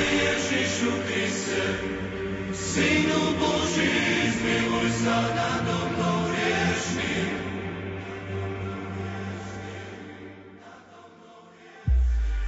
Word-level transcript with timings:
Ježišu 0.00 0.92
Kriste, 1.06 1.64
Synu 2.56 3.22
Boží, 3.36 3.92
zmiluj 4.32 4.88
sa 5.04 5.18
nado 5.36 5.76
mnou 5.92 6.18
riešným. 6.32 7.28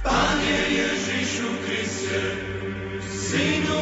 Panie 0.01 0.61
Ježišu 0.73 1.49
Kriste, 1.65 2.21
Synu 3.05 3.72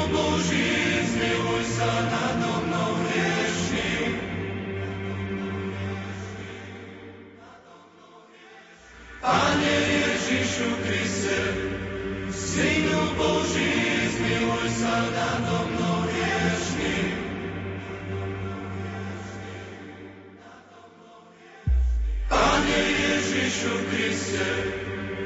Ježišu 23.52 23.76
Kriste, 23.92 24.48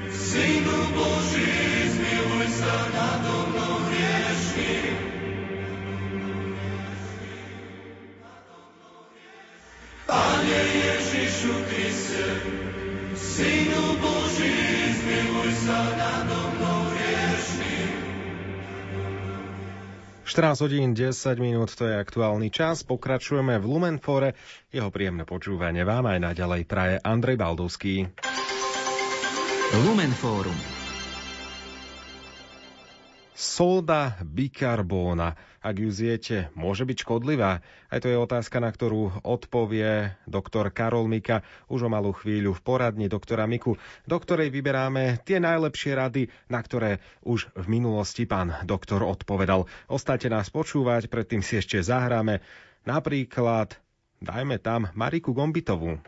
Synu 0.10 0.80
Boží, 0.98 1.46
zmiluj 1.94 2.50
sa 2.58 2.74
nado 2.90 3.54
mnou 3.54 3.74
hriešným. 3.86 4.98
Pane 10.10 10.62
Ježišu 10.74 11.54
Kriste, 11.70 12.26
Synu 13.14 13.94
Boží, 14.02 14.58
zmiluj 14.90 15.50
sa 15.62 15.86
nado 15.94 16.34
mnou 16.34 16.45
14 20.36 20.68
hodín 20.68 20.92
10 20.92 21.16
minút, 21.40 21.72
to 21.80 21.88
je 21.88 21.96
aktuálny 21.96 22.52
čas. 22.52 22.84
Pokračujeme 22.84 23.56
v 23.56 23.72
Lumenfore. 23.72 24.36
Jeho 24.68 24.92
príjemné 24.92 25.24
počúvanie 25.24 25.88
vám 25.88 26.12
aj 26.12 26.20
naďalej 26.20 26.62
praje 26.68 26.96
Andrej 27.00 27.40
Baldovský. 27.40 28.12
Lumenforum. 29.88 30.75
Solda 33.36 34.16
bikarbóna, 34.24 35.36
ak 35.60 35.76
ju 35.76 35.92
zjete, 35.92 36.56
môže 36.56 36.88
byť 36.88 37.04
škodlivá? 37.04 37.60
Aj 37.92 38.00
to 38.00 38.08
je 38.08 38.16
otázka, 38.16 38.64
na 38.64 38.72
ktorú 38.72 39.28
odpovie 39.28 40.16
doktor 40.24 40.72
Karol 40.72 41.12
Mika 41.12 41.44
už 41.68 41.86
o 41.86 41.90
malú 41.92 42.16
chvíľu 42.16 42.56
v 42.56 42.64
poradni 42.64 43.12
doktora 43.12 43.44
Miku, 43.44 43.76
do 44.08 44.18
ktorej 44.18 44.56
vyberáme 44.56 45.20
tie 45.28 45.44
najlepšie 45.44 45.92
rady, 46.00 46.32
na 46.48 46.64
ktoré 46.64 47.04
už 47.28 47.52
v 47.60 47.66
minulosti 47.68 48.24
pán 48.24 48.56
doktor 48.64 49.04
odpovedal. 49.04 49.68
Ostajte 49.92 50.32
nás 50.32 50.48
počúvať, 50.48 51.12
predtým 51.12 51.44
si 51.44 51.60
ešte 51.60 51.84
zahráme 51.84 52.40
napríklad, 52.88 53.76
dajme 54.24 54.64
tam 54.64 54.88
Mariku 54.96 55.36
Gombitovú. 55.36 56.00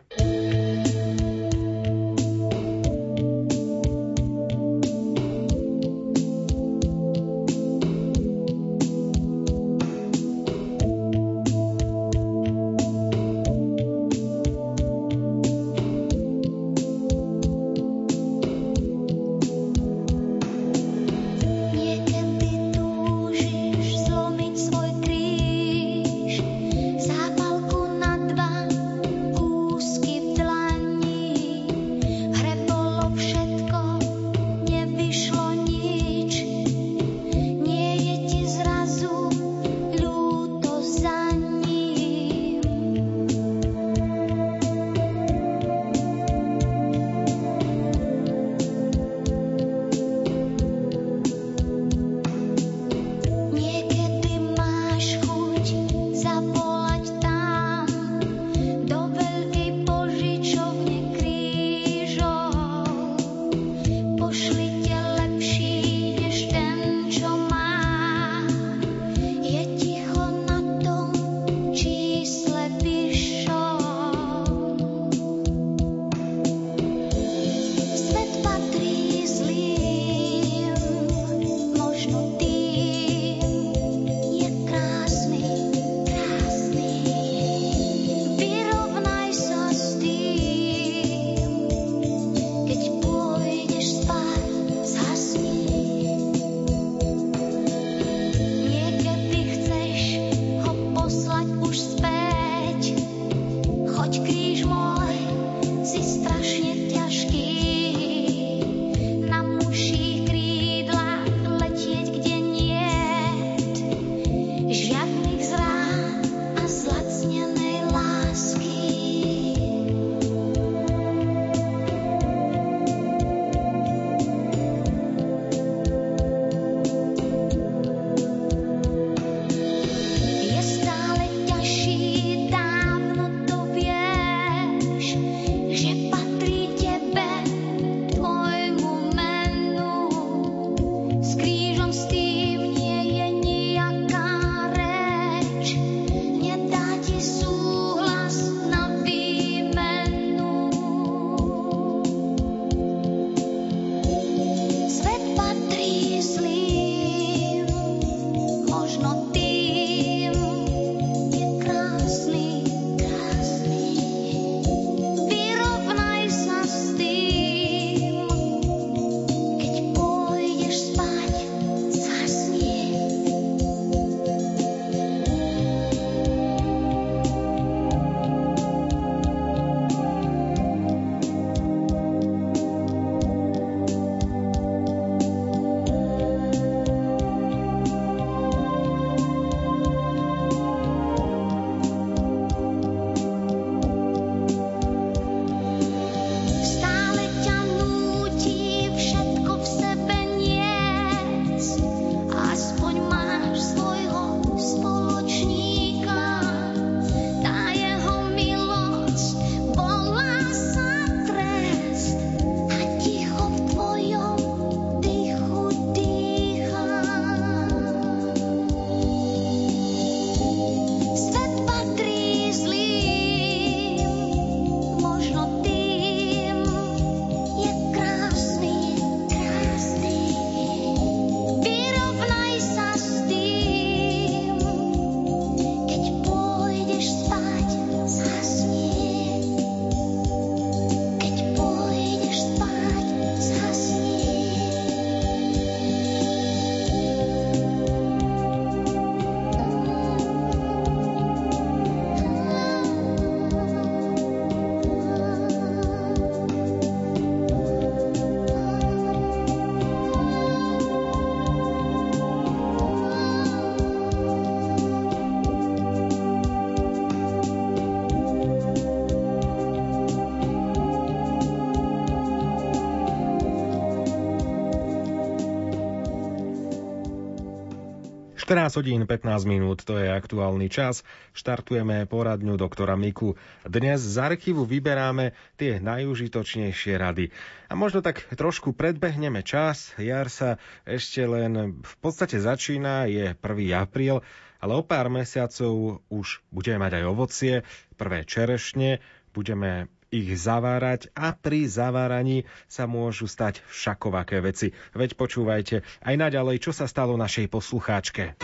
14 278.48 278.80
hodín 278.80 279.04
15 279.04 279.44
minút, 279.44 279.84
to 279.84 280.00
je 280.00 280.08
aktuálny 280.08 280.72
čas. 280.72 281.04
Štartujeme 281.36 282.08
poradňu 282.08 282.56
doktora 282.56 282.96
Miku. 282.96 283.36
Dnes 283.60 284.00
z 284.00 284.16
archívu 284.16 284.64
vyberáme 284.64 285.36
tie 285.60 285.76
najužitočnejšie 285.84 286.96
rady. 286.96 287.28
A 287.68 287.76
možno 287.76 288.00
tak 288.00 288.24
trošku 288.32 288.72
predbehneme 288.72 289.44
čas. 289.44 289.92
Jar 290.00 290.32
sa 290.32 290.56
ešte 290.88 291.28
len 291.28 291.76
v 291.84 291.94
podstate 292.00 292.40
začína, 292.40 293.04
je 293.12 293.36
1. 293.36 293.44
apríl, 293.76 294.24
ale 294.64 294.72
o 294.72 294.80
pár 294.80 295.12
mesiacov 295.12 296.00
už 296.08 296.40
budeme 296.48 296.88
mať 296.88 296.92
aj 296.96 297.04
ovocie, 297.04 297.54
prvé 298.00 298.24
čerešne, 298.24 299.04
budeme 299.36 299.92
ich 300.08 300.34
zavárať 300.36 301.12
a 301.12 301.36
pri 301.36 301.68
zaváraní 301.68 302.48
sa 302.66 302.88
môžu 302.88 303.28
stať 303.28 303.60
všakovaké 303.68 304.40
veci. 304.40 304.72
Veď 304.96 305.14
počúvajte 305.16 305.84
aj 306.04 306.14
naďalej, 306.16 306.64
čo 306.64 306.72
sa 306.72 306.88
stalo 306.88 307.16
našej 307.20 307.52
poslucháčke. 307.52 308.40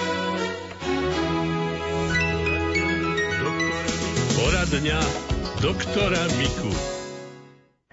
Poradňa 4.35 4.99
doktora 5.65 6.23
Miku. 6.37 6.73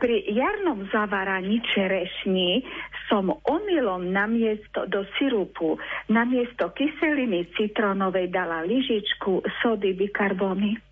Pri 0.02 0.18
jarnom 0.34 0.90
zaváraní 0.90 1.62
čerešní 1.78 2.66
som 3.06 3.30
omylom 3.46 4.10
na 4.10 4.26
miesto 4.26 4.90
do 4.90 5.06
sirupu, 5.14 5.78
na 6.10 6.26
miesto 6.26 6.74
kyseliny 6.74 7.54
citronovej 7.54 8.34
dala 8.34 8.66
lyžičku 8.66 9.46
sody 9.62 9.94
bikarbony. 9.94 10.91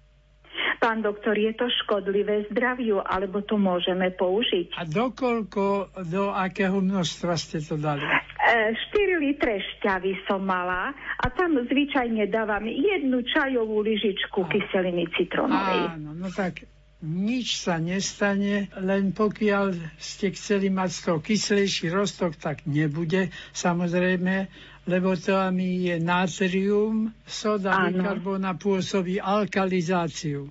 Pán 0.80 1.04
doktor, 1.04 1.36
je 1.36 1.52
to 1.54 1.68
škodlivé 1.84 2.48
zdraviu, 2.48 3.04
alebo 3.04 3.44
to 3.44 3.60
môžeme 3.60 4.12
použiť? 4.16 4.80
A 4.80 4.88
dokoľko, 4.88 5.96
do 6.08 6.32
akého 6.32 6.80
množstva 6.80 7.36
ste 7.36 7.60
to 7.60 7.76
dali? 7.76 8.04
E, 8.04 8.74
4 8.74 9.20
litre 9.20 9.60
šťavy 9.60 10.24
som 10.24 10.40
mala 10.42 10.96
a 10.96 11.26
tam 11.36 11.60
zvyčajne 11.60 12.32
dávam 12.32 12.64
jednu 12.66 13.22
čajovú 13.28 13.84
lyžičku 13.84 14.46
a... 14.46 14.50
kyseliny 14.50 15.06
citronovej. 15.20 16.00
Áno, 16.00 16.16
no 16.16 16.28
tak 16.32 16.64
nič 17.00 17.64
sa 17.64 17.80
nestane, 17.80 18.68
len 18.76 19.16
pokiaľ 19.16 19.96
ste 19.96 20.36
chceli 20.36 20.68
mať 20.68 20.90
z 20.92 21.00
toho 21.08 21.20
kyslejší 21.24 21.88
roztok, 21.96 22.36
tak 22.36 22.68
nebude. 22.68 23.32
Samozrejme, 23.56 24.52
lebo 24.89 25.13
tam 25.13 25.62
je 25.62 26.01
natrium, 26.01 27.13
soda 27.30 27.77
bikarbóna 27.94 28.57
pôsobí 28.57 29.21
alkalizáciu. 29.21 30.50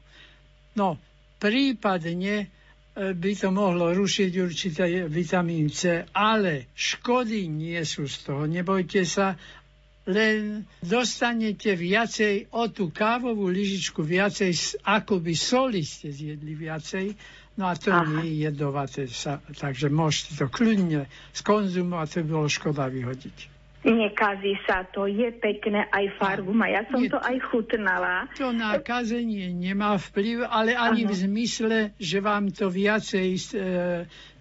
No, 0.79 0.95
prípadne 1.43 2.35
e, 2.39 2.47
by 3.19 3.33
to 3.35 3.51
mohlo 3.51 3.91
rušiť 3.91 4.33
určité 4.39 4.85
vitamín 5.11 5.67
C, 5.75 6.07
ale 6.15 6.71
škody 6.79 7.51
nie 7.51 7.83
sú 7.83 8.07
z 8.07 8.17
toho. 8.23 8.47
Nebojte 8.47 9.03
sa, 9.03 9.35
len 10.09 10.65
dostanete 10.81 11.77
viacej 11.77 12.55
o 12.57 12.71
tú 12.73 12.95
kávovú 12.95 13.51
lyžičku 13.51 14.01
viacej, 14.01 14.81
ako 14.87 15.21
by 15.21 15.35
soli 15.37 15.83
ste 15.85 16.15
zjedli 16.15 16.57
viacej, 16.57 17.13
no 17.61 17.69
a 17.69 17.77
to 17.77 17.93
Aha. 17.93 18.07
nie 18.07 18.39
je 18.39 18.49
jedovaté, 18.49 19.05
sa, 19.11 19.43
takže 19.43 19.93
môžete 19.93 20.39
to 20.39 20.47
kľudne 20.49 21.05
skonzumovať, 21.37 22.07
to 22.09 22.19
by 22.25 22.29
bolo 22.31 22.49
škoda 22.49 22.89
vyhodiť. 22.89 23.58
Nekazí 23.87 24.59
sa 24.67 24.83
to, 24.91 25.07
je 25.07 25.31
pekné, 25.31 25.87
aj 25.95 26.19
farbu 26.19 26.51
má. 26.51 26.67
Ja 26.67 26.83
som 26.91 26.99
je, 26.99 27.15
to 27.15 27.19
aj 27.23 27.39
chutnala. 27.47 28.27
To 28.35 28.51
na 28.51 28.83
kazenie 28.83 29.55
nemá 29.55 29.95
vplyv, 29.95 30.51
ale 30.51 30.75
ani 30.75 31.07
ano. 31.07 31.15
v 31.15 31.15
zmysle, 31.15 31.79
že 31.95 32.19
vám 32.19 32.51
to 32.51 32.75
viacej, 32.75 33.39
e, 33.55 33.67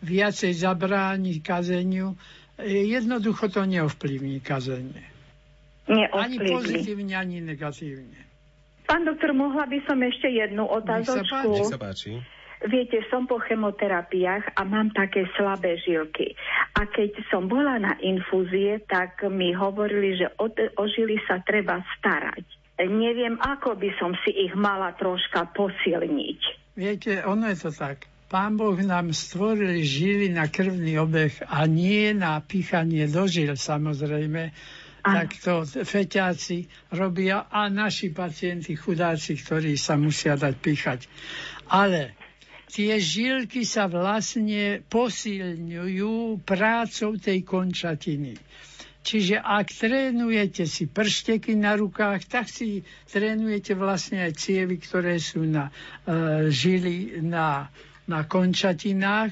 viacej 0.02 0.52
zabráni 0.58 1.38
kazeniu. 1.46 2.18
E, 2.58 2.90
jednoducho 2.90 3.54
to 3.54 3.62
neovplyvní 3.62 4.42
kazenie. 4.42 5.06
Neovplyvní. 5.86 6.18
Ani 6.18 6.38
pozitívne, 6.42 7.14
ani 7.14 7.38
negatívne. 7.38 8.20
Pán 8.90 9.06
doktor, 9.06 9.38
mohla 9.38 9.70
by 9.70 9.84
som 9.86 10.00
ešte 10.02 10.34
jednu 10.34 10.66
otázočku? 10.66 11.54
Nech 11.54 11.70
sa 11.70 11.78
páči. 11.78 12.24
Viete, 12.66 13.06
som 13.14 13.30
po 13.30 13.38
chemoterapiách 13.38 14.58
a 14.58 14.62
mám 14.66 14.90
také 14.90 15.30
slabé 15.38 15.78
žilky. 15.78 16.34
A 16.74 16.90
keď 16.90 17.22
som 17.30 17.46
bola 17.46 17.78
na 17.78 17.94
infúzie, 18.02 18.82
tak 18.90 19.22
mi 19.30 19.54
hovorili, 19.54 20.18
že 20.18 20.34
o, 20.42 20.50
o 20.50 20.84
žily 20.90 21.22
sa 21.30 21.38
treba 21.46 21.86
starať. 22.02 22.42
Neviem, 22.82 23.38
ako 23.38 23.78
by 23.78 23.90
som 24.02 24.18
si 24.26 24.34
ich 24.34 24.54
mala 24.58 24.94
troška 24.98 25.54
posilniť. 25.54 26.40
Viete, 26.78 27.22
ono 27.26 27.50
je 27.50 27.58
to 27.58 27.72
tak. 27.74 28.06
Pán 28.28 28.60
Boh 28.60 28.76
nám 28.76 29.16
stvoril 29.16 29.82
žily 29.82 30.34
na 30.34 30.52
krvný 30.52 31.00
obeh 31.00 31.32
a 31.48 31.64
nie 31.64 32.12
na 32.12 32.44
pichanie 32.44 33.08
do 33.08 33.24
žil, 33.24 33.56
samozrejme. 33.56 34.52
Tak 35.08 35.40
to 35.40 35.64
feťáci 35.64 36.68
robia 36.92 37.48
a 37.48 37.72
naši 37.72 38.12
pacienti, 38.12 38.76
chudáci, 38.76 39.40
ktorí 39.40 39.80
sa 39.80 39.96
musia 39.96 40.36
dať 40.36 40.54
píchať. 40.60 41.00
Ale 41.72 42.27
tie 42.68 43.00
žilky 43.00 43.64
sa 43.64 43.88
vlastne 43.88 44.84
posilňujú 44.92 46.44
prácou 46.44 47.16
tej 47.16 47.40
končatiny. 47.48 48.36
Čiže 49.08 49.40
ak 49.40 49.72
trénujete 49.72 50.68
si 50.68 50.84
pršteky 50.84 51.56
na 51.56 51.80
rukách, 51.80 52.28
tak 52.28 52.52
si 52.52 52.84
trénujete 53.08 53.72
vlastne 53.72 54.20
aj 54.28 54.36
cievy, 54.36 54.84
ktoré 54.84 55.16
sú 55.16 55.48
na 55.48 55.72
e, 55.72 56.52
žily, 56.52 57.24
na, 57.24 57.72
na 58.04 58.28
končatinách. 58.28 59.32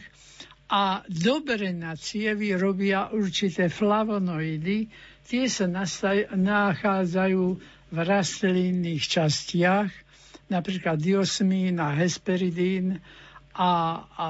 A 0.71 1.03
dobre 1.11 1.75
na 1.75 1.99
cievy 1.99 2.55
robia 2.55 3.11
určité 3.11 3.67
flavonoidy, 3.67 4.87
tie 5.27 5.45
sa 5.51 5.67
nastaj, 5.67 6.31
nachádzajú 6.31 7.43
v 7.91 7.97
rastlinných 7.99 9.03
častiach, 9.03 9.91
napríklad 10.47 11.03
diosmín 11.03 11.83
a 11.83 11.99
hesperidín, 11.99 13.03
a, 13.55 13.71
a 14.11 14.27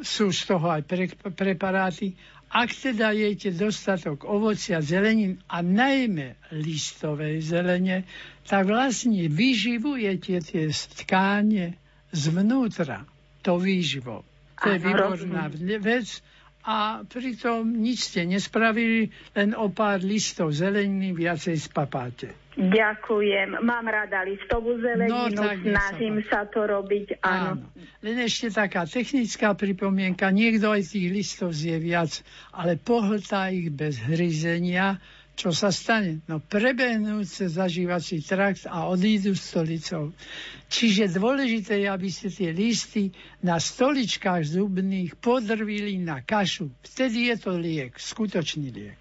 sú 0.00 0.32
z 0.32 0.42
toho 0.44 0.66
aj 0.68 0.82
pre, 0.84 1.08
preparáty. 1.32 2.12
Ak 2.52 2.68
teda 2.68 3.16
jete 3.16 3.48
dostatok 3.48 4.28
ovocia, 4.28 4.84
zelenín 4.84 5.40
a 5.48 5.64
najmä 5.64 6.36
listovej 6.52 7.40
zelene, 7.40 8.04
tak 8.44 8.68
vlastne 8.68 9.24
vyživujete 9.32 10.36
tie 10.44 10.68
tkáne 11.00 11.80
zvnútra, 12.12 13.08
to 13.40 13.56
výživo. 13.56 14.20
To 14.60 14.68
je 14.68 14.78
výborná 14.78 15.48
vec 15.80 16.20
a 16.62 17.02
pritom 17.02 17.66
nič 17.66 18.14
ste 18.14 18.22
nespravili, 18.22 19.10
len 19.34 19.50
o 19.58 19.66
pár 19.74 19.98
listov 20.02 20.54
zeleniny 20.54 21.10
viacej 21.10 21.58
spapáte. 21.58 22.42
Ďakujem. 22.52 23.64
Mám 23.64 23.88
rada 23.88 24.28
listovú 24.28 24.76
zeleninu, 24.76 25.32
no, 25.32 25.56
snažím 25.64 26.20
sa 26.28 26.44
to 26.44 26.68
robiť, 26.68 27.24
áno. 27.24 27.56
áno. 27.56 27.64
Len 28.04 28.16
ešte 28.28 28.52
taká 28.52 28.84
technická 28.84 29.56
pripomienka. 29.56 30.28
Niekto 30.28 30.68
aj 30.68 30.92
tých 30.92 31.08
listov 31.08 31.56
zje 31.56 31.80
viac, 31.80 32.12
ale 32.52 32.76
pohltá 32.76 33.48
ich 33.48 33.72
bez 33.72 33.96
hryzenia. 34.04 35.00
Čo 35.32 35.50
sa 35.50 35.72
stane? 35.72 36.20
No 36.28 36.38
prebehnú 36.38 37.24
cez 37.24 37.56
zažívací 37.56 38.20
trakt 38.20 38.68
a 38.68 38.86
odídu 38.86 39.32
stolicou. 39.32 40.12
Čiže 40.68 41.08
dôležité 41.12 41.82
je, 41.82 41.88
aby 41.88 42.08
ste 42.12 42.28
tie 42.28 42.52
listy 42.52 43.12
na 43.40 43.56
stoličkách 43.56 44.44
zubných 44.44 45.16
podrvili 45.18 45.96
na 46.00 46.20
kašu. 46.20 46.68
Vtedy 46.84 47.32
je 47.32 47.36
to 47.40 47.52
liek, 47.56 47.92
skutočný 47.96 48.68
liek. 48.72 49.00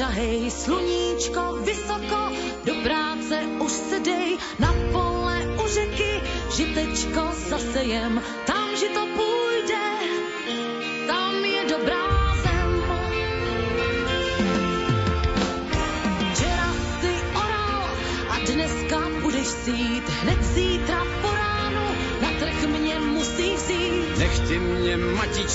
Žahej, 0.00 0.48
sluníčko 0.48 1.60
vysoko, 1.60 2.32
do 2.64 2.74
práce 2.74 3.40
už 3.58 3.72
se 3.72 4.00
dej, 4.00 4.38
na 4.58 4.74
pole 4.92 5.36
u 5.64 5.68
řeky, 5.68 6.20
žitečko 6.56 7.20
zasejem, 7.48 8.22
tam 8.46 8.76
žito 8.76 9.06
půjde, 9.06 9.39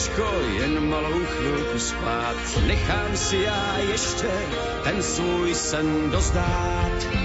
matičko, 0.06 0.28
jen 0.60 0.90
malou 0.90 1.26
chvilku 1.26 1.80
spát. 1.80 2.36
Nechám 2.68 3.18
si 3.18 3.38
já 3.38 3.78
ještě 3.92 4.30
ten 4.84 5.04
svůj 5.04 5.56
sen 5.56 6.10
dozdát. 6.12 7.25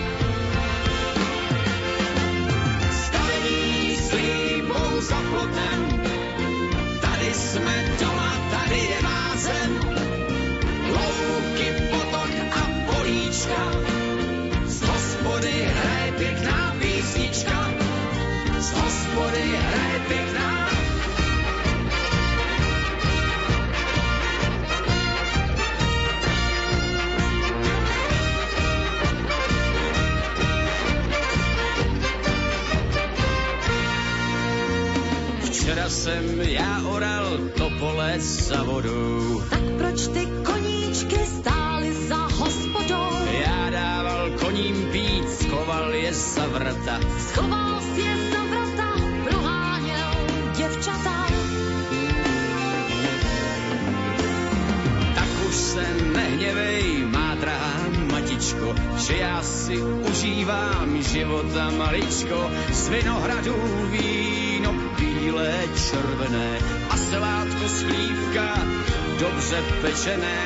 Jsem 35.91 36.41
já 36.41 36.83
oral 36.87 37.39
to 37.57 37.71
pole 37.79 38.15
za 38.19 38.63
vodou. 38.63 39.43
Tak 39.51 39.61
proč 39.79 40.07
ty 40.07 40.27
koníčky 40.45 41.19
stály 41.27 41.93
za 42.09 42.17
hospodou? 42.17 43.11
Já 43.41 43.71
dával 43.71 44.31
koním 44.31 44.89
pít, 44.93 45.31
schoval 45.31 45.95
je 45.95 46.15
za 46.15 46.47
vrata. 46.47 47.01
Schoval 47.19 47.81
si 47.81 48.01
je 48.01 48.17
za 48.31 48.43
vrata, 48.45 48.95
proháněl 49.25 50.11
děvčata. 50.57 51.27
Tak 55.15 55.29
už 55.49 55.55
se 55.55 55.87
nehněvej, 56.17 57.05
má 57.07 57.35
drahá 57.35 57.75
matičko, 58.13 58.75
že 58.99 59.17
já 59.17 59.43
si 59.43 59.83
užívám 59.83 61.03
života 61.03 61.71
maličko 61.71 62.51
z 62.73 62.89
vinohradů 62.89 63.57
víno 63.91 64.80
bílé, 65.31 65.63
červené 65.91 66.59
a 66.91 66.97
salátko 66.97 67.69
z 67.69 67.83
chlívka 67.83 68.55
dobře 69.21 69.63
pečené. 69.83 70.39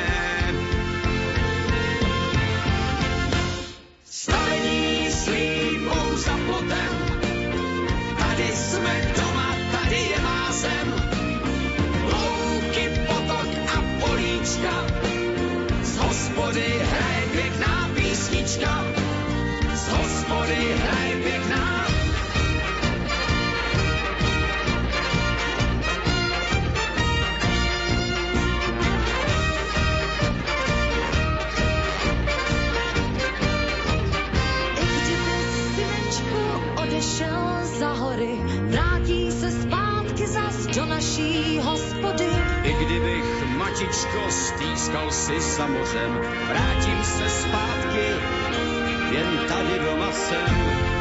Stavení 4.05 5.11
slípou 5.11 6.15
za 6.15 6.37
plotem, 6.45 6.93
tady 8.17 8.47
jsme 8.53 9.13
doma, 9.17 9.55
tady 9.71 9.95
je 9.95 10.19
má 10.21 10.51
zem. 10.51 10.93
Louky, 12.03 12.89
potok 13.07 13.49
a 13.75 14.05
políčka, 14.05 14.85
z 15.81 15.97
hospody 15.97 16.65
hraje 16.91 17.23
pěkná 17.31 17.89
písnička, 17.95 18.85
z 19.73 19.87
hospody 19.87 20.75
hraje 20.77 21.04
si 45.15 45.39
za 45.39 45.67
mořem, 45.67 46.19
vrátím 46.47 47.03
se 47.03 47.29
zpátky, 47.29 48.05
jen 49.11 49.47
tady 49.47 49.79
doma 49.79 50.11
jsem. 50.11 50.94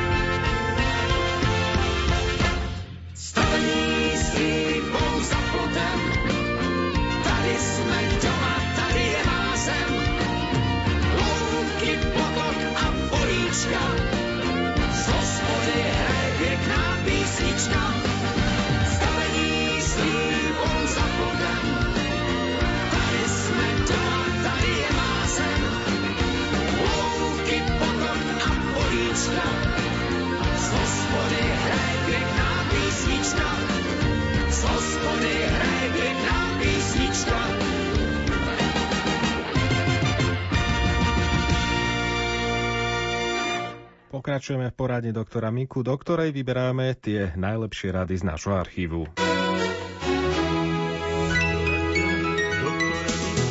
Pokračujeme 44.44 44.68
v 44.68 44.76
poradni 44.76 45.08
doktora 45.08 45.48
Miku, 45.48 45.80
do 45.80 45.96
ktorej 45.96 46.28
vyberáme 46.28 46.92
tie 47.00 47.32
najlepšie 47.32 47.88
rady 47.96 48.20
z 48.20 48.28
nášho 48.28 48.52
archívu. 48.52 49.08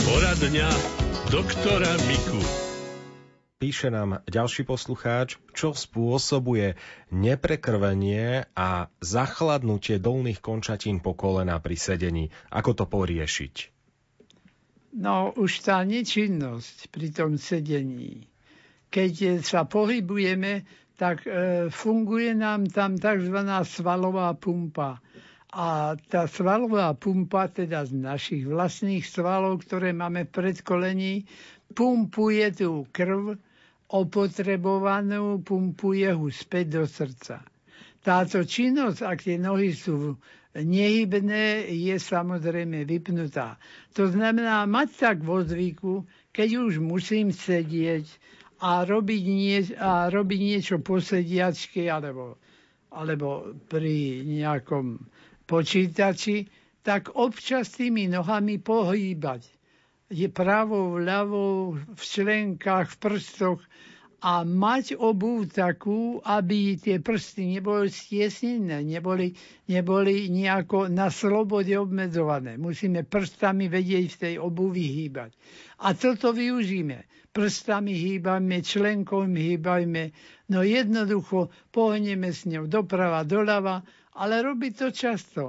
Poradňa 0.05 0.69
doktora 1.33 1.89
Miku. 2.05 2.37
Píše 3.57 3.89
nám 3.89 4.21
ďalší 4.29 4.69
poslucháč, 4.69 5.41
čo 5.57 5.73
spôsobuje 5.73 6.77
neprekrvenie 7.09 8.45
a 8.53 8.85
zachladnutie 9.01 9.97
dolných 9.97 10.45
končatín 10.45 11.01
po 11.01 11.17
kolena 11.17 11.57
pri 11.57 11.73
sedení. 11.73 12.29
Ako 12.53 12.77
to 12.77 12.85
poriešiť? 12.85 13.73
No 14.93 15.33
už 15.33 15.57
tá 15.65 15.81
nečinnosť 15.81 16.93
pri 16.93 17.09
tom 17.09 17.41
sedení. 17.41 18.29
Keď 18.93 19.41
sa 19.41 19.65
pohybujeme, 19.65 20.69
tak 20.97 21.25
e, 21.25 21.67
funguje 21.73 22.37
nám 22.37 22.69
tam 22.69 22.97
tzv. 22.97 23.37
svalová 23.65 24.33
pumpa. 24.37 25.01
A 25.53 25.93
tá 26.09 26.25
svalová 26.25 26.97
pumpa, 26.97 27.45
teda 27.45 27.85
z 27.85 27.93
našich 27.93 28.43
vlastných 28.49 29.05
svalov, 29.05 29.61
ktoré 29.61 29.93
máme 29.93 30.25
v 30.25 30.33
predkolení, 30.33 31.13
pumpuje 31.77 32.45
tú 32.57 32.89
krv 32.89 33.37
opotrebovanú, 33.93 35.45
pumpuje 35.45 36.09
ho 36.09 36.25
späť 36.33 36.81
do 36.81 36.83
srdca. 36.89 37.45
Táto 38.01 38.41
činnosť, 38.41 38.99
ak 39.05 39.17
tie 39.21 39.37
nohy 39.37 39.77
sú 39.77 40.17
nehybné, 40.57 41.69
je 41.69 41.95
samozrejme 41.97 42.85
vypnutá. 42.85 43.61
To 43.93 44.09
znamená 44.09 44.65
mať 44.65 44.89
tak 44.97 45.17
vo 45.21 45.41
zvyku, 45.45 46.05
keď 46.33 46.49
už 46.65 46.81
musím 46.81 47.29
sedieť 47.29 48.05
a 48.63 48.87
robiť, 48.87 49.23
nie, 49.27 49.59
a 49.75 50.07
robiť 50.07 50.39
niečo 50.39 50.75
po 50.79 51.03
sediačke 51.03 51.91
alebo, 51.91 52.39
alebo 52.95 53.51
pri 53.67 54.23
nejakom 54.23 55.03
počítači, 55.43 56.47
tak 56.79 57.11
občas 57.11 57.75
tými 57.75 58.07
nohami 58.07 58.59
pohýbať. 58.59 59.43
Je 60.07 60.31
pravou, 60.31 60.95
ľavou, 60.95 61.75
v 61.75 62.01
členkách, 62.01 62.87
v 62.87 62.99
prstoch 63.01 63.59
a 64.23 64.47
mať 64.47 64.95
obu 64.95 65.43
takú, 65.43 66.23
aby 66.23 66.79
tie 66.79 67.03
prsty 67.03 67.59
neboli 67.59 67.91
stiesnené, 67.91 68.79
neboli, 68.79 69.35
neboli 69.67 70.31
nejako 70.31 70.87
na 70.87 71.11
slobode 71.11 71.75
obmedzované. 71.75 72.55
Musíme 72.55 73.03
prstami 73.03 73.67
vedieť 73.67 74.05
v 74.07 74.19
tej 74.21 74.35
obuvi 74.39 74.87
hýbať. 74.87 75.35
A 75.83 75.91
toto 75.91 76.31
využíme. 76.31 77.03
Prstami 77.33 77.97
hýbajme, 77.97 78.61
členkom 78.61 79.33
hýbajme, 79.33 80.13
no 80.49 80.61
jednoducho 80.61 81.49
pohneme 81.73 82.29
s 82.29 82.45
ňou 82.45 82.69
doprava, 82.69 83.25
doľava, 83.25 83.81
ale 84.13 84.45
robiť 84.45 84.73
to 84.77 84.87
často. 84.93 85.43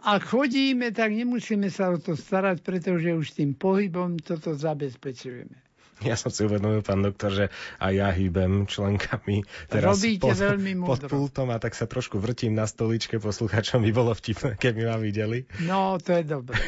Ak 0.00 0.24
chodíme, 0.24 0.96
tak 0.96 1.12
nemusíme 1.12 1.68
sa 1.68 1.92
o 1.92 2.00
to 2.00 2.16
starať, 2.16 2.64
pretože 2.64 3.12
už 3.12 3.26
tým 3.36 3.52
pohybom 3.52 4.16
toto 4.16 4.56
zabezpečujeme. 4.56 5.65
Ja 6.08 6.14
som 6.18 6.28
si 6.28 6.44
uvedomil, 6.44 6.84
pán 6.84 7.00
doktor, 7.00 7.32
že 7.32 7.44
aj 7.80 7.92
ja 7.96 8.08
hýbem 8.12 8.68
členkami 8.68 9.48
teraz 9.72 9.96
Robíte 9.96 10.28
pod, 10.28 10.36
veľmi 10.36 10.72
pod 10.84 11.00
pultom 11.08 11.48
a 11.48 11.56
tak 11.56 11.72
sa 11.72 11.88
trošku 11.88 12.20
vrtím 12.20 12.52
na 12.52 12.68
stoličke 12.68 13.16
posluchačom 13.16 13.80
by 13.80 13.90
bolo 13.96 14.12
vtipné, 14.12 14.60
keby 14.60 14.88
ma 14.88 14.96
videli. 15.00 15.48
No, 15.64 15.96
to 15.96 16.20
je 16.20 16.22
dobré. 16.28 16.60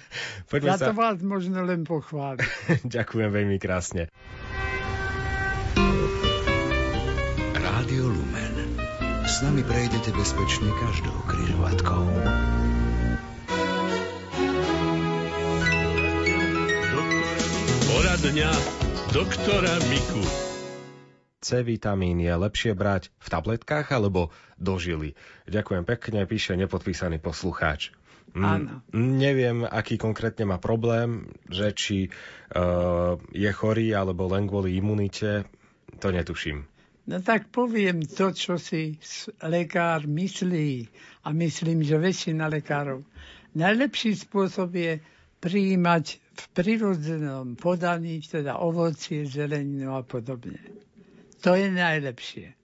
Poďme 0.52 0.68
Ja 0.68 0.76
sa... 0.76 0.92
to 0.92 0.94
vás 0.96 1.16
možno 1.24 1.64
len 1.64 1.88
pochválim. 1.88 2.44
Ďakujem 2.84 3.30
veľmi 3.32 3.56
krásne. 3.56 4.12
Rádio 7.56 8.04
Lumen. 8.12 8.54
S 9.24 9.40
nami 9.40 9.64
prejdete 9.64 10.12
bezpečne 10.12 10.68
každou 10.84 11.16
križovatkou. 11.24 12.04
Poradňa 18.24 18.56
doktora 19.12 19.76
Miku. 19.92 20.24
C 21.44 21.60
vitamín 21.60 22.16
je 22.24 22.32
lepšie 22.32 22.72
brať 22.72 23.12
v 23.20 23.28
tabletkách 23.28 23.92
alebo 23.92 24.32
do 24.56 24.80
žily. 24.80 25.12
Ďakujem 25.44 25.84
pekne, 25.84 26.24
píše 26.24 26.56
nepodpísaný 26.56 27.20
poslucháč. 27.20 27.92
Mm, 28.32 28.40
Áno. 28.48 28.80
Neviem, 28.96 29.68
aký 29.68 30.00
konkrétne 30.00 30.48
má 30.48 30.56
problém, 30.56 31.36
že 31.52 31.76
či 31.76 32.08
uh, 32.08 33.20
je 33.28 33.50
chorý 33.52 33.92
alebo 33.92 34.24
len 34.32 34.48
kvôli 34.48 34.80
imunite, 34.80 35.44
to 36.00 36.08
netuším. 36.08 36.64
No 37.04 37.20
tak 37.20 37.52
poviem 37.52 38.08
to, 38.08 38.32
čo 38.32 38.56
si 38.56 38.96
lekár 39.44 40.08
myslí. 40.08 40.88
A 41.28 41.36
myslím, 41.36 41.84
že 41.84 42.00
väčšina 42.00 42.48
lekárov. 42.48 43.04
Najlepší 43.52 44.16
spôsob 44.16 44.72
je 44.80 45.04
prijímať 45.44 46.04
v 46.16 46.44
prirodzenom 46.50 47.54
podaní, 47.54 48.24
teda 48.24 48.56
ovocie, 48.56 49.28
zeleninu 49.28 49.92
a 49.92 50.00
podobne. 50.00 50.56
To 51.44 51.52
je 51.52 51.68
najlepšie. 51.68 52.56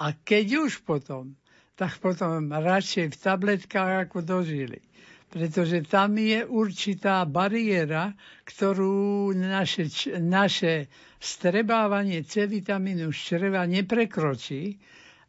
A 0.00 0.16
keď 0.16 0.64
už 0.64 0.80
potom 0.80 1.36
tak 1.74 1.98
potom 1.98 2.46
radšej 2.46 3.10
v 3.10 3.16
tabletkách 3.16 4.06
ako 4.06 4.22
dožili. 4.22 4.80
Pretože 5.26 5.82
tam 5.82 6.14
je 6.14 6.44
určitá 6.44 7.24
bariéra, 7.24 8.12
ktorú 8.44 9.32
naše, 9.32 9.88
naše 10.20 10.92
strebávanie 11.16 12.22
C 12.22 12.44
vitamínu 12.44 13.08
z 13.08 13.18
čreva 13.18 13.64
neprekročí, 13.64 14.76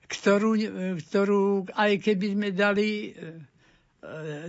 ktorú, 0.05 0.51
ktorú 0.99 1.43
aj 1.71 1.91
keby 2.03 2.27
sme 2.35 2.49
dali 2.51 3.15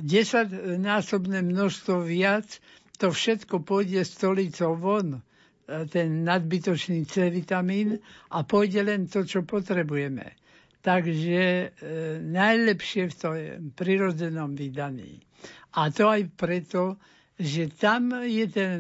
10-násobné 0.03 1.39
e, 1.41 1.47
množstvo 1.47 2.03
viac, 2.03 2.59
to 2.97 3.11
všetko 3.11 3.63
pôjde 3.63 4.03
stolicou 4.03 4.75
von, 4.75 5.09
e, 5.15 5.21
ten 5.87 6.23
nadbytočný 6.23 7.07
C 7.07 7.31
vitamín 7.31 7.99
a 8.31 8.43
pôjde 8.43 8.83
len 8.83 9.07
to, 9.07 9.23
čo 9.23 9.43
potrebujeme. 9.43 10.35
Takže 10.79 11.41
e, 11.41 11.67
najlepšie 12.21 13.03
v 13.09 13.15
tom 13.15 13.35
prirodzenom 13.73 14.53
vydaní. 14.53 15.23
A 15.75 15.88
to 15.88 16.07
aj 16.07 16.29
preto, 16.35 16.99
že 17.35 17.73
tam 17.73 18.14
je 18.21 18.47
ten 18.47 18.79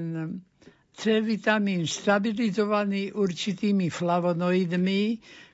C 0.94 1.18
vitamín 1.18 1.90
stabilizovaný 1.90 3.10
určitými 3.10 3.90
flavonoidmi, 3.90 5.02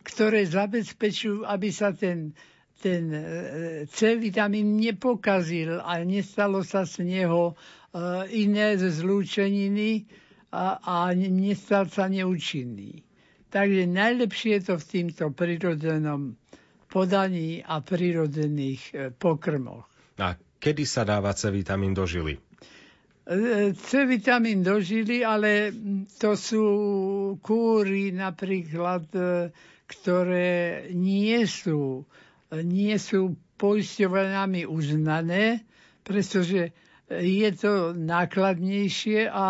ktoré 0.02 0.44
zabezpečujú, 0.44 1.48
aby 1.48 1.68
sa 1.72 1.96
ten, 1.96 2.36
ten 2.80 3.12
e, 3.12 3.22
C 3.92 4.16
vitamín 4.16 4.80
nepokazil 4.80 5.84
a 5.84 6.00
nestalo 6.00 6.64
sa 6.64 6.88
z 6.88 7.04
neho 7.04 7.52
e, 7.52 7.54
iné 8.40 8.80
zlúčeniny 8.80 10.08
a, 10.48 10.80
a 10.80 10.96
nestal 11.12 11.92
sa 11.92 12.08
neúčinný. 12.08 13.04
Takže 13.52 13.84
najlepšie 13.84 14.58
je 14.58 14.62
to 14.64 14.74
v 14.80 14.88
týmto 14.88 15.24
prirodzenom 15.36 16.40
podaní 16.88 17.60
a 17.60 17.84
prirodzených 17.84 18.82
e, 18.90 18.94
pokrmoch. 19.12 19.84
A 20.16 20.40
kedy 20.56 20.88
sa 20.88 21.04
dáva 21.04 21.36
C 21.36 21.52
vitamín 21.52 21.92
do 21.92 22.08
žily? 22.08 22.40
C 23.78 24.10
vitamín 24.10 24.66
dožili, 24.66 25.22
ale 25.22 25.70
to 26.18 26.34
sú 26.34 26.64
kúry 27.38 28.10
napríklad, 28.10 29.06
ktoré 29.86 30.50
nie 30.90 31.38
sú, 31.46 32.02
nie 32.58 32.98
sú 32.98 33.38
poisťovanami 33.54 34.66
uznané, 34.66 35.62
pretože 36.02 36.72
je 37.10 37.50
to 37.54 37.92
nákladnejšie 37.92 39.26
a 39.26 39.46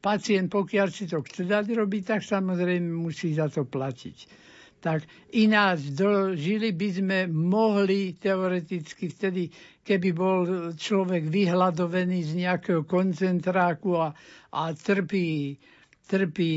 pacient, 0.00 0.48
pokiaľ 0.48 0.88
si 0.88 1.04
to 1.10 1.20
chce 1.20 1.44
dať 1.44 1.76
robiť, 1.76 2.02
tak 2.16 2.20
samozrejme 2.24 2.88
musí 2.88 3.36
za 3.36 3.52
to 3.52 3.68
platiť. 3.68 4.48
Tak 4.80 5.04
ináč 5.36 5.92
dožili 5.92 6.72
by 6.72 6.88
sme 6.88 7.18
mohli 7.28 8.16
teoreticky 8.16 9.12
vtedy, 9.12 9.52
keby 9.84 10.08
bol 10.16 10.38
človek 10.72 11.28
vyhľadovený 11.28 12.24
z 12.24 12.32
nejakého 12.48 12.88
koncentráku 12.88 14.00
a, 14.00 14.08
a 14.56 14.62
trpí, 14.72 15.60
trpí 16.08 16.52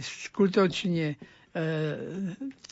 skutočne 0.00 1.20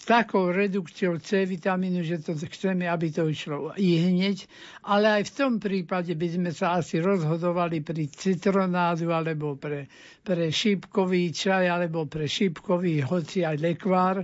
takou 0.04 0.52
redukciou 0.52 1.16
C 1.18 1.46
vitamínu, 1.48 2.04
že 2.04 2.20
to 2.20 2.36
chceme, 2.36 2.84
aby 2.84 3.08
to 3.08 3.24
išlo 3.28 3.72
i 3.80 3.96
hneď. 4.04 4.44
Ale 4.84 5.20
aj 5.20 5.32
v 5.32 5.34
tom 5.34 5.52
prípade 5.56 6.12
by 6.12 6.28
sme 6.28 6.50
sa 6.52 6.76
asi 6.76 7.00
rozhodovali 7.00 7.80
pri 7.80 8.12
citronádu 8.12 9.08
alebo 9.10 9.56
pre, 9.56 9.88
pre 10.20 10.52
šípkový 10.52 11.32
čaj 11.32 11.64
alebo 11.72 12.04
pre 12.04 12.28
šípkový 12.28 13.00
hoci 13.08 13.48
aj 13.48 13.56
lekvár, 13.56 14.16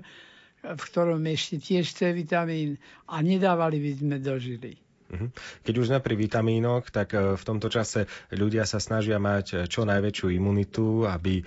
v 0.61 0.81
ktorom 0.93 1.25
ešte 1.25 1.57
tiež 1.57 1.89
C 1.89 2.13
vitamín 2.13 2.77
a 3.09 3.25
nedávali 3.25 3.81
by 3.81 3.91
sme 3.97 4.17
do 4.21 4.37
žily. 4.37 4.90
Mhm. 5.11 5.27
Keď 5.67 5.75
už 5.75 5.89
sme 5.91 5.99
pri 5.99 6.15
vitamínoch, 6.15 6.95
tak 6.95 7.19
e, 7.19 7.35
v 7.35 7.43
tomto 7.43 7.67
čase 7.67 8.07
ľudia 8.31 8.63
sa 8.63 8.79
snažia 8.79 9.19
mať 9.19 9.47
e, 9.51 9.57
čo 9.67 9.83
najväčšiu 9.83 10.31
imunitu, 10.31 11.05
aby 11.11 11.43
e, 11.43 11.45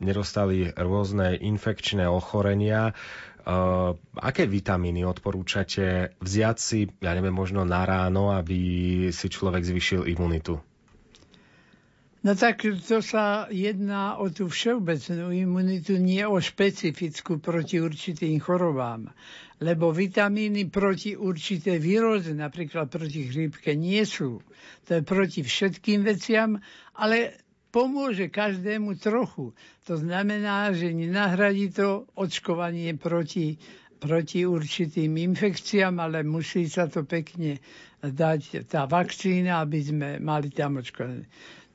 nedostali 0.00 0.72
rôzne 0.72 1.36
infekčné 1.36 2.08
ochorenia. 2.08 2.96
Aké 4.20 4.44
vitamíny 4.44 5.08
odporúčate 5.08 6.12
vziať 6.20 6.56
si, 6.60 6.84
ja 7.00 7.16
neviem, 7.16 7.32
možno 7.32 7.64
na 7.64 7.88
ráno, 7.88 8.28
aby 8.36 8.60
si 9.08 9.32
človek 9.32 9.64
zvyšil 9.64 10.04
imunitu? 10.04 10.60
No 12.28 12.36
tak 12.36 12.60
to 12.60 13.00
sa 13.00 13.48
jedná 13.48 14.20
o 14.20 14.28
tú 14.28 14.52
všeobecnú 14.52 15.32
imunitu, 15.32 15.96
nie 15.96 16.20
o 16.28 16.36
špecifickú 16.36 17.40
proti 17.40 17.80
určitým 17.80 18.36
chorobám. 18.36 19.08
Lebo 19.64 19.88
vitamíny 19.96 20.68
proti 20.68 21.16
určité 21.16 21.80
výroze, 21.80 22.36
napríklad 22.36 22.92
proti 22.92 23.32
chrípke, 23.32 23.72
nie 23.72 24.04
sú. 24.04 24.44
To 24.84 25.00
je 25.00 25.02
proti 25.08 25.40
všetkým 25.40 26.04
veciam, 26.04 26.60
ale 27.00 27.32
pomôže 27.72 28.28
každému 28.28 29.00
trochu. 29.00 29.56
To 29.88 29.96
znamená, 29.96 30.76
že 30.76 30.92
nenahradí 30.92 31.72
to 31.72 32.12
očkovanie 32.12 32.92
proti, 32.92 33.56
proti 33.96 34.44
určitým 34.44 35.16
infekciám, 35.32 35.96
ale 35.96 36.28
musí 36.28 36.68
sa 36.68 36.92
to 36.92 37.08
pekne 37.08 37.56
dať 38.04 38.68
tá 38.68 38.84
vakcína, 38.84 39.64
aby 39.64 39.80
sme 39.80 40.08
mali 40.20 40.52
tam 40.52 40.76
očkovanie 40.76 41.24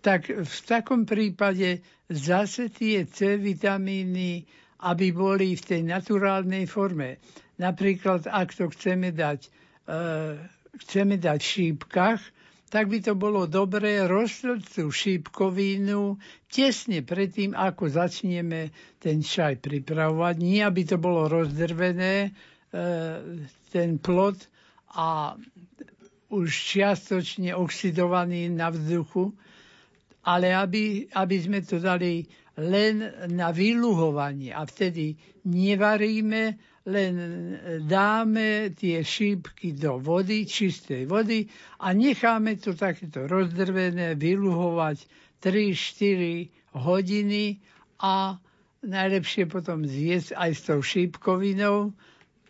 tak 0.03 0.27
v 0.27 0.57
takom 0.67 1.07
prípade 1.07 1.79
zase 2.11 2.67
tie 2.67 3.07
C 3.07 3.39
vitamíny, 3.39 4.43
aby 4.83 5.15
boli 5.15 5.55
v 5.55 5.63
tej 5.63 5.81
naturálnej 5.87 6.67
forme. 6.67 7.23
Napríklad, 7.55 8.27
ak 8.27 8.51
to 8.51 8.67
chceme 8.67 9.15
dať, 9.15 9.47
e, 9.87 9.99
chceme 10.83 11.15
dať 11.15 11.39
v 11.39 11.51
šípkach, 11.55 12.19
tak 12.67 12.89
by 12.89 12.99
to 12.99 13.13
bolo 13.13 13.45
dobré 13.45 14.03
rozsledcu 14.03 14.89
šípkovinu 14.89 16.17
tesne 16.49 17.05
predtým, 17.05 17.53
ako 17.53 17.85
začneme 17.87 18.73
ten 18.97 19.21
čaj 19.21 19.61
pripravovať. 19.61 20.35
Nie, 20.41 20.67
aby 20.67 20.81
to 20.83 20.97
bolo 20.99 21.31
rozdrvené, 21.31 22.27
e, 22.27 22.31
ten 23.71 24.01
plod 24.03 24.35
a 24.99 25.37
už 26.33 26.49
čiastočne 26.49 27.53
oxidovaný 27.53 28.49
na 28.49 28.73
vzduchu, 28.73 29.31
ale 30.23 30.55
aby, 30.55 31.07
aby 31.11 31.37
sme 31.39 31.59
to 31.63 31.79
dali 31.79 32.23
len 32.57 33.01
na 33.33 33.49
vyluhovanie 33.49 34.53
a 34.53 34.63
vtedy 34.63 35.17
nevaríme, 35.49 36.55
len 36.83 37.15
dáme 37.87 38.75
tie 38.75 38.99
šípky 38.99 39.71
do 39.71 40.03
vody, 40.03 40.43
čistej 40.43 41.07
vody 41.07 41.47
a 41.79 41.95
necháme 41.95 42.59
to 42.59 42.75
takéto 42.75 43.23
rozdrvené 43.23 44.19
vyluhovať 44.19 45.07
3-4 45.39 46.75
hodiny 46.75 47.63
a 48.03 48.35
najlepšie 48.83 49.47
potom 49.47 49.87
zjesť 49.87 50.35
aj 50.35 50.51
s 50.51 50.61
tou 50.67 50.79
šípkovinou 50.83 51.95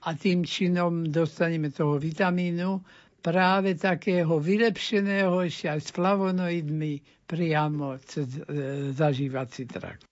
a 0.03 0.09
tým 0.17 0.41
činom 0.43 1.07
dostaneme 1.07 1.69
toho 1.69 2.01
vitamínu 2.01 2.81
práve 3.23 3.79
takého 3.79 4.35
vylepšeného 4.35 5.31
ešte 5.47 5.71
aj 5.71 5.79
s 5.79 5.89
flavonoidmi 5.95 6.93
priamo 7.23 7.95
cez 8.03 8.27
e, 8.35 8.91
zažívací 8.91 9.63
trakt. 9.63 10.03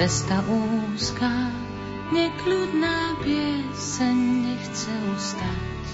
cesta 0.00 0.40
úzká, 0.48 1.49
nekľudná 2.40 3.20
pieseň 3.20 4.16
nechce 4.48 4.92
ustať. 5.12 5.86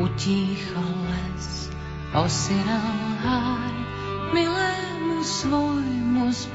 Utíchol 0.00 0.96
les, 1.12 1.68
osiral 2.16 2.96
háj, 3.20 3.76
milému 4.32 5.20
svojmu 5.20 6.32
z 6.32 6.48